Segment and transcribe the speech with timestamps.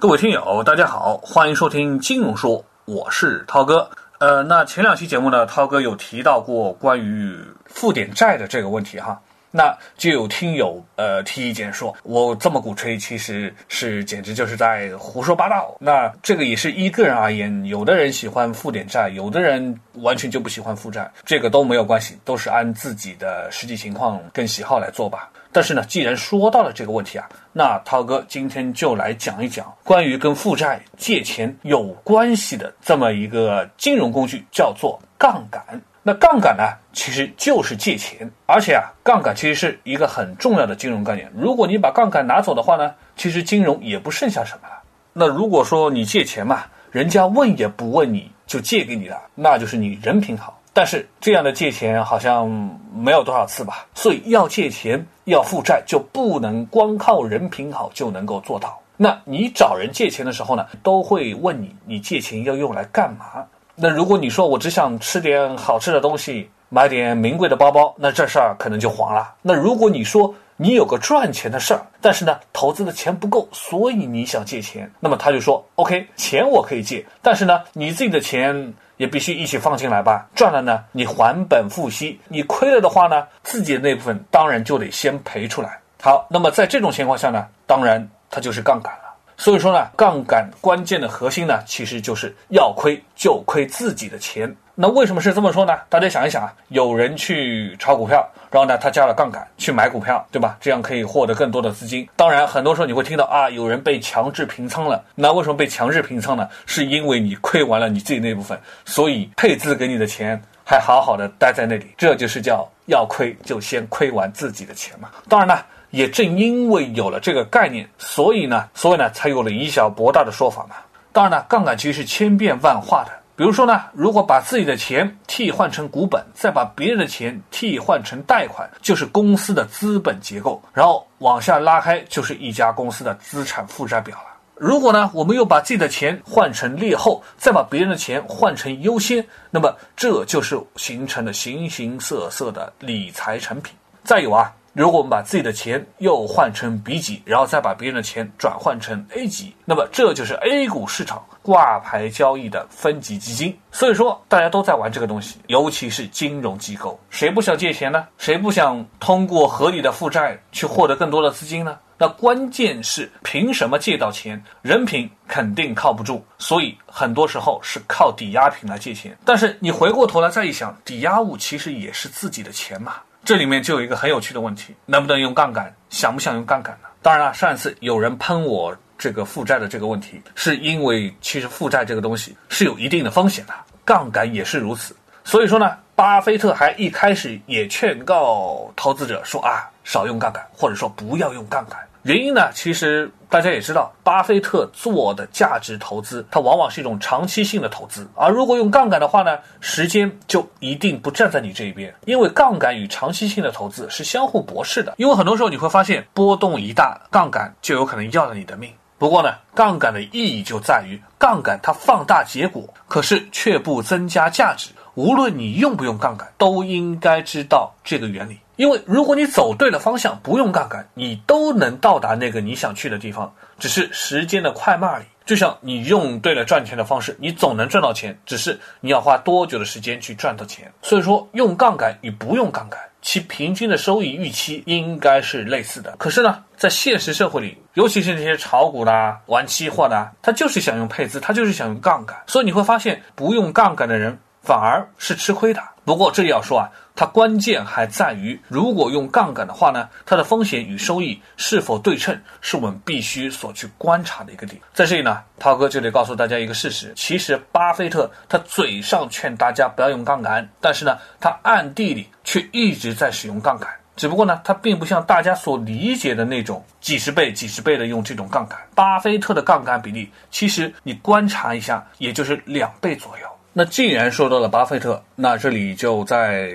[0.00, 3.90] 各位听友，大家好，欢迎收听金融说，我是涛哥。
[4.16, 9.20] 呃，那前两期节目呢，涛哥有提到过关于负点债的这个问题哈。
[9.50, 15.76] 那就有听友呃提意见说，我这么鼓吹，其实是简直就是在胡说八道。
[15.80, 25.30] 那这个也是依个人而言，有的人喜欢负点债，有的人完全就不喜欢负债，这个都没有关系，都是按自己的实际情况跟喜好来做吧。
[25.52, 35.60] 但是呢，既然说到了这个问题啊，那涛哥今天就来讲一讲关于跟负债借钱有关系的这么一个金融工具，叫做杠杆。
[36.02, 41.30] 那杠杆呢，其实就是借钱，而且啊，杠杆其实是一个很重要的金融概念。
[41.36, 44.80] 如果你把杠杆拿走的话呢，其实金融也不剩下什么了。
[45.12, 50.58] 那如果说你借钱嘛，人家问也不问你就借给你了，那就是你人品好。
[50.72, 52.48] 但是这样的借钱好像
[52.94, 58.80] 没有多少次吧，所以要借钱要负债就不能光靠人品好就能够做到。
[58.96, 63.44] 那你找人借钱的时候呢，都会问你，你借钱要用来干嘛？
[63.74, 69.34] 那如果你说我只想吃点好吃的东西，买点名贵的包包，那这事儿可能就黄了。
[69.42, 80.28] 那如果你说你有个赚钱的事儿，但是呢投资的钱不够，所以你想借钱，那么他就说 OK，钱我可以借，但是呢你自己的钱也必须一起放进来吧。
[80.34, 85.80] 赚了呢你还本付息，你亏了的话呢自己的那部分当然就得先赔出来。
[86.02, 89.09] 好，那么在这种情况下呢，当然它就是杠杆了。
[89.40, 94.54] 所以说呢，杠杆关键的核心呢，其实就是要亏就亏自己的钱。
[94.74, 95.72] 那为什么是这么说呢？
[95.88, 100.58] 大家想一想啊，有人去炒股票，然后呢，他加了杠杆去买股票，对吧？
[100.60, 102.06] 这样可以获得更多的资金。
[102.16, 105.02] 当然，很多时候你会听到啊，有人被强制平仓了。
[105.14, 106.46] 那为什么被强制平仓呢？
[106.66, 111.94] 是因为你亏完了你自己那部分，所以配资给你的钱还好好的待在那里。
[111.96, 115.08] 这就是叫要亏就先亏完自己的钱嘛。
[115.30, 115.64] 当然了。
[115.90, 120.76] 也正因为有了这个概念，所以呢，所以呢，才有了以小博大的说法嘛。
[121.12, 123.10] 当然呢，杠杆其实是千变万化的。
[123.34, 130.62] 比如说呢，如果把自己的钱替换成股本，再把别人的钱替换成贷款，就是公司的资本结构。
[130.74, 134.24] 然后往下拉开，就是一家公司的资产负债表了。
[134.56, 143.74] 如果呢，我们又把自己的钱换成劣后，再把别人的钱换成优先，那么这就是形成了形形色色的理财产品。
[144.04, 144.52] 再有啊。
[144.72, 153.58] 如果我们把自己的钱又换成 B 级，然后再把别人的钱转换成 A 级，那么这就是 A 股市场挂牌交易的分级基金。
[153.72, 158.06] 所以说，大家都在玩这个东西，尤其是金融机构，谁不想借钱呢？
[158.16, 161.76] 谁不想通过合理的负债去获得更多的资金呢？
[161.98, 164.42] 那关键是凭什么借到钱？
[164.62, 169.18] 人品肯定靠不住，所以很多时候是靠抵押品来借钱。
[169.24, 172.94] 但是你回过头来再一想，抵押物其实也是自己的钱嘛。
[173.24, 175.72] 这里面就有一个很有趣的问题：能不能用杠杆？
[175.88, 176.88] 想不想用杠杆呢？
[177.02, 183.54] 当然了，上一次有人喷我这个负债的这个问题，是因为其实负债这个东西是有一定的风险的，
[183.84, 184.96] 杠杆也是如此。
[185.22, 191.78] 所以说呢，巴菲特还一开始也劝告投资者说啊，少用杠杆，或者说不要用杠杆。
[192.02, 198.08] 原因呢，其实大家也知道，巴菲特做的价值投资，它往往是一种长期性的投资。
[198.14, 204.94] 而如果用杠杆的话呢，时间就一定不站在你这一边，因为杠杆与长期性的投资是相互驳斥的。
[204.96, 208.72] 因为很多时候你会发现，波动一大，杠杆就有可能要了你的命。
[208.96, 214.70] 不过呢，杠杆的意义就在于，杠杆它放大结果，可是却不增加价值。
[214.94, 218.38] 无论你用不用杠杆，都应该知道这个原理。
[218.60, 225.04] 因为如果你走对了方向，不用杠杆，你都能到达那个你想去的地方，只是时间的快慢而已。
[225.24, 230.70] 就像你用对了赚钱的方式，你总能赚到钱，只是你要花多久的时间去赚到钱。
[230.82, 235.96] 所以说，用杠杆与不用杠杆，其平均的收益预期应该是类似的。
[235.96, 242.14] 可是呢，在现实社会里，尤其是那些炒股的、玩期货的，他就是想用配资，他就是想用杠杆。
[242.26, 245.62] 所以你会发现，不用杠杆的人反而是吃亏的。
[245.82, 246.68] 不过这里要说啊。
[247.00, 254.60] 它关键还在于，如果用杠杆的话呢，它的风险与收益是否对称，是我们必须所去观察的一个点。
[254.74, 263.66] 在这里呢，涛哥就得告诉大家一个事实：其实巴菲特他嘴上劝大家不要用杠杆，但是呢，他暗地里却一直在使用杠杆。
[263.96, 268.58] 只不过呢，他并不像大家所理解的那种几十倍、几十倍的用这种杠杆。
[268.74, 273.26] 巴菲特的杠杆比例，其实你观察一下，也就是两倍左右。
[273.54, 276.52] 那既然说到了巴菲特，那这里就在。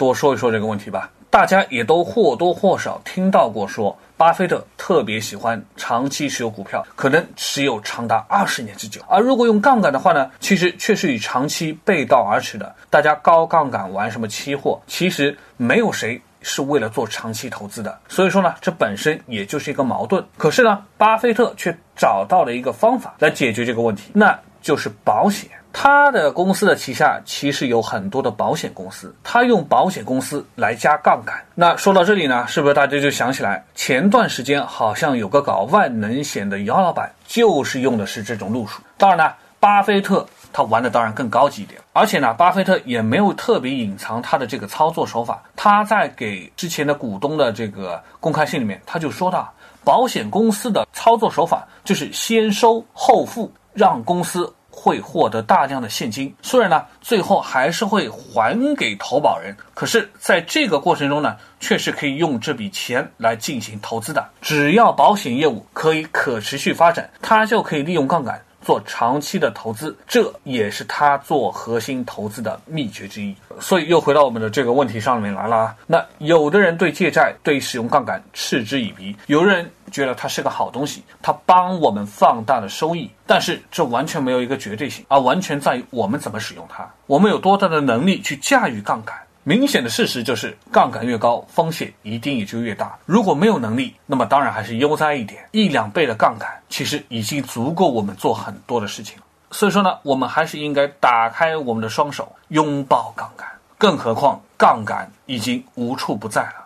[0.00, 8.98] 多说一说这个问题吧，大家也都或多或少听到过说，巴菲特特别喜欢长期持有股票，可能持有长达二十年之久。
[9.06, 12.74] 而如果用杠杆的话呢，其实却是与长期背道而驰的。
[12.88, 20.24] 大家高杠杆玩什么期货，其实没有谁是为了做长期投资的，所以说呢，这本身也就是一个矛盾。
[20.38, 25.50] 可是呢，巴菲特却找到了一个方法来解决这个问题，那就是保险。
[25.72, 31.36] 他的公司的旗下其实有很多的保险公司，他用保险公司来加杠杆。
[31.54, 38.82] 那说到这里呢，是不是大家就想起来，前段时间好像有个搞万能险的姚老板，就是用的是这种路数。
[38.98, 45.42] 当然呢，巴菲特他玩的当然更高级一点，而且呢，巴菲特也没有特别隐藏他的这个操作手法。
[45.54, 49.52] 他在给之前的股东的这个公开信里面，他就说到，
[49.84, 54.52] 保险公司的操作手法就是先收后付，让公司。
[54.82, 64.26] 会获得大量的现金，虽然呢，最后还是会还给投保人，可是在这个过程中呢，却是可以用这笔钱来进行投资的。
[64.40, 68.40] 只要保险业务可以可持续发展，他就可以利用杠杆。
[68.62, 73.34] 做长期的投资，这也是他做核心投资的秘诀之一。
[73.58, 75.74] 所以又回到我们的这个问题上面来了。
[75.86, 83.10] 那有的人对借债、对使用杠杆嗤之以鼻，有人觉得它是个好东西，它帮我们放大了收益。
[83.26, 89.16] 但是这完全没有一个绝对性，而完全在于我们怎么使用它，我们有多大的能力去驾驭杠杆。
[89.42, 92.98] 明显的事实就是，杠杆越高，风险一定也就越大。
[93.06, 95.42] 如果没有能力，那么当然还是悠哉一点。
[95.52, 99.24] 一两倍的杠杆，其实已经足够我们做很多的事情了。
[99.50, 103.48] 所以说呢，我们还是应该打开我们的双手，拥抱杠杆。
[103.78, 106.59] 更何况，杠杆已经无处不在了。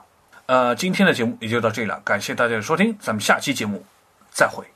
[0.47, 3.85] 呃，今天的节目也就到这里了，感谢大家的收听，咱们下期节目
[4.31, 4.74] 再会。